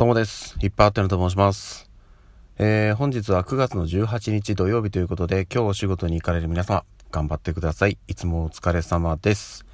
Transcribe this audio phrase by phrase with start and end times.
[0.00, 0.56] どうもです。
[0.62, 1.90] いっぱいあってると申します。
[2.56, 7.98] えー、本日は9月の18日土曜日ということで、今日お仕事に行かれる皆様、頑張ってください。
[8.08, 9.66] いつもお疲れ様です。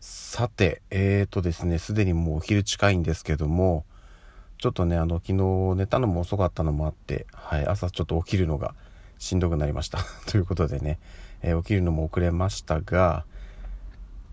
[0.00, 3.84] さて、えーとですね、すでにもうお昼近いんですけども、
[4.58, 8.74] ちょっとね、あの、昨日寝たのも遅かったのもあって、はい、朝ちょっと起きるのが
[9.20, 10.00] しんどくなりました。
[10.26, 10.98] ということでね、
[11.40, 13.26] えー、起きるのも遅れましたが、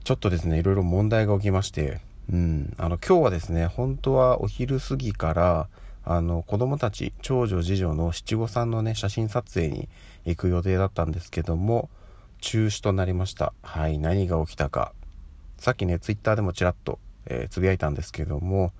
[0.03, 5.67] ちょっとですね、いろいろ問題が起きまして、うん、あの今日はですね本当はお昼過ぎから
[6.03, 9.89] あの子供たち長女次女の七五三のね写真撮影に
[10.25, 11.89] 行く予定だったんですけども
[12.41, 13.53] 中止となりました。
[13.63, 14.93] はい何が起きたか。
[15.57, 18.71] さっきねツイッターでもちらっと、え、つぶやいたんですけども、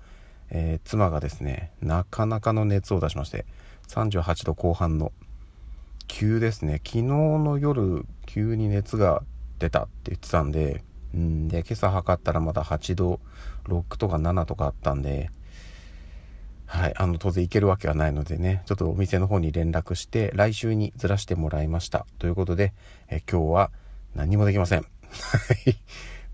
[0.50, 3.44] えー、妻がですねなかなかの熱を出しまして
[3.88, 5.10] 38度後半の
[6.06, 6.80] 急ですね。
[6.84, 9.22] 昨日の夜急に熱が
[9.58, 10.82] 出たって言ってたんで
[11.16, 13.20] うん、で、今朝測ったらまだ8度
[13.64, 15.30] 6とか7とかあったんで、
[16.66, 22.06] はい、あの、当然行けるわけはないのでね、ちょっとお店の方に連絡して、来週にずらしてもらいました。
[22.18, 22.74] ということで、
[23.08, 23.70] え今日は
[24.14, 24.80] 何もできません。
[24.80, 24.86] は
[25.64, 25.76] い。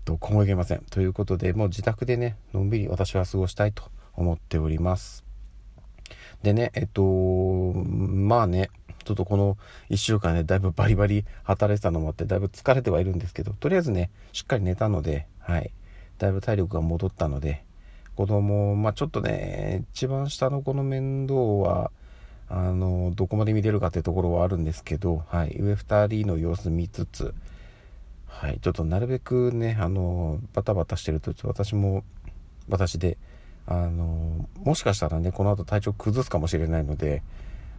[0.05, 0.83] どこも行けません。
[0.89, 3.83] ということで、もう自宅でね、のんびり私は過ごしたいと
[4.15, 5.23] 思っております。
[6.41, 8.69] でね、えっと、まあね、
[9.03, 9.57] ちょっとこの
[9.89, 15.71] 1週間ね、だいぶバリバリ働いてたのもあって、だいぶ疲れてはいるんですけど、とりあえずね、しっかり寝たので、はい。
[16.19, 17.63] だいぶ体力が戻ったので、
[18.15, 21.91] 子供、まあちょっとね、一番下の子の面倒は、
[22.49, 25.55] あの、どこまで見れるかっていうところはあるんですけど、はい。
[25.59, 27.33] 上2人の様子見つつ、
[28.27, 28.59] はい。
[28.61, 32.03] ちょっとなるべくね、あの、バタバタしてると、私も、
[32.69, 33.17] 私で、
[33.65, 37.23] あの、もしかしたらね、この後体調崩すかもしれないので、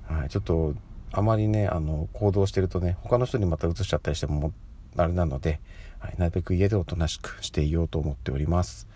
[0.05, 0.28] はい。
[0.28, 0.75] ちょっと、
[1.17, 4.53] あまりね、あの、行動してるとね、他の人にまた移しちゃったりしても、
[4.97, 5.61] あれなので、
[6.01, 8.89] はい、なるべく家でおとなしくしていようと思っております。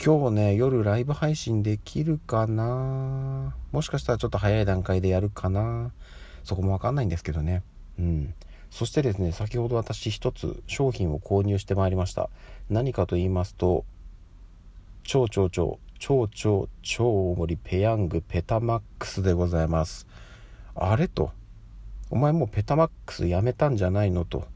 [0.00, 3.56] 今日ね、夜ライブ配信できるかな？
[3.72, 5.90] もしかしたらちょっと早い段階でやるかな？
[6.44, 7.64] そこもわかんないんですけどね。
[7.98, 8.34] うん。
[8.70, 12.30] そしてですね、先ほど私一つ商品を購入してまいりました。
[12.70, 13.84] 何かと言いますと、
[15.02, 20.06] 超超超、超超超大盛りペヤングペタマックスでございます。
[20.76, 21.32] あれと、
[22.10, 24.46] お前もうペタマックスやめたんじゃないのと、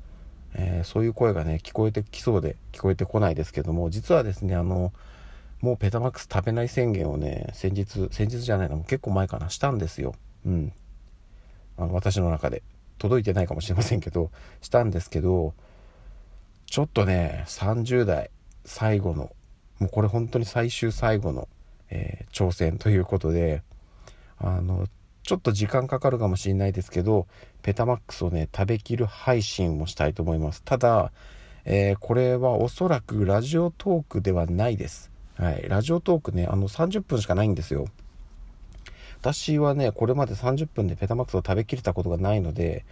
[0.55, 4.93] えー、そういう声がね、聞こえてきそうで聞こえてこないですけども、実はですね、あの、
[5.61, 10.15] もうペタマックス食べない宣言をね、先日、先日じゃないの、も結構前かな、したんですよ。
[10.47, 10.73] うん。
[11.79, 12.63] あの私の中で。
[13.03, 14.31] 届いてないかもしれませんけど、
[14.61, 15.55] したんですけど、
[16.67, 18.31] ちょっとね、30代
[18.65, 19.35] 最後の、
[19.81, 21.49] もうこれ本当に最終最後の、
[21.91, 23.63] えー、挑戦ということで、
[24.39, 24.87] あの、
[25.23, 27.27] ちょっと時間かかるかもしれないですけど、
[27.63, 30.63] ペタマックスをね、食べきる配信をしたいと思います。
[30.63, 31.13] ただ、
[31.65, 35.13] えー、これはおそらくラジオトークではないです。
[35.37, 35.69] はい。
[35.69, 37.87] ラジオトークね、あの30分しかないんですよ。
[39.21, 42.85] 私はね、これまで30分でペタマックスを食べきれたことがないので、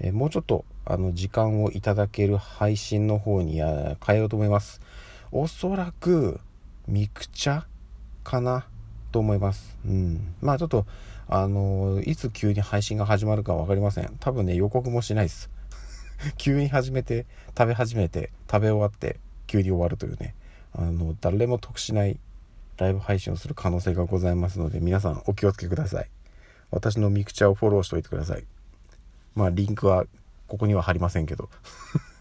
[0.00, 4.80] えー、もうちょっと、あの、時間をいただける配信の方に変えようと思います。
[5.30, 6.40] おそらく、
[6.88, 7.64] ミクチャ
[8.24, 8.66] かな
[9.12, 9.78] と思います。
[9.86, 10.34] うん。
[10.40, 10.86] まあちょっと、
[11.30, 14.16] あのいつ急に配信が始まるか分かりません。
[14.18, 15.50] 多分ね、予告もしないです。
[16.38, 20.34] 急に始めて、食べ始めて、食べ終わって、急に終わるというね、
[20.72, 22.18] あの、誰も得しない
[22.78, 26.08] ライブ配信をする可能性がございますので、皆さんお気をつけください。
[26.70, 28.44] 私のミクチャをフォローしておいてください。
[29.34, 30.06] まあ、リンクは
[30.46, 31.50] ここには貼りませんけど。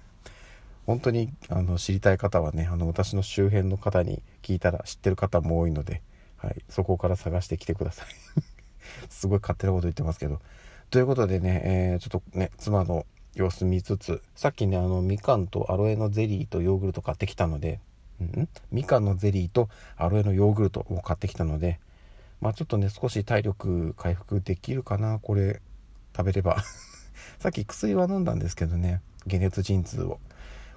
[0.85, 6.01] 本当にあの知りたい方はね、あの私の周辺の方に聞いたら知ってる方も多いので、
[6.37, 8.56] はい、そこから探してきてください
[9.09, 10.39] すごい勝手なこと言ってますけど。
[10.89, 13.05] ということでね、えー、ちょっとね、妻の
[13.35, 17.79] 様子見つつ、さっきね、あの、みかんとアロエのゼリーとヨーグルト買ってきたので、
[18.23, 18.47] ん？
[18.71, 21.79] みかんのゼリーとアロエのヨーグルトを買ってきたので、
[22.41, 25.61] まあちょっとね、少し体力回復できるかな、これ、
[26.15, 26.57] 食べれば。
[27.39, 30.19] さっき薬は飲んだんですけどね、解熱鎮痛を。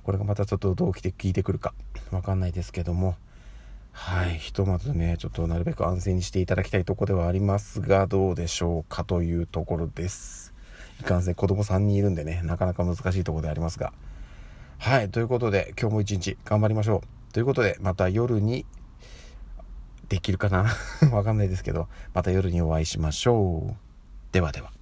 [0.03, 1.73] これがまたちょっとどうきて効いてくるか、
[2.11, 3.17] わかんないですけども、
[3.93, 10.55] はい、ひとまずね、ちょっとなるべく安静にしていただきたいとこではありますが、どうでしょうかというところです。
[11.01, 13.93] いかんせん子供3人いるんでね、なかなか難しいとこでありますが。
[14.79, 17.33] はい、ということで、今日も一日頑張りましょう。
[17.33, 18.65] ということで、また夜に、
[20.09, 20.67] できるかな？
[21.13, 23.77] わかんないですけど、また夜にお会いしましょう。
[24.33, 24.80] ではでは。